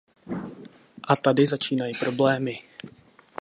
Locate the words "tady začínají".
1.15-1.93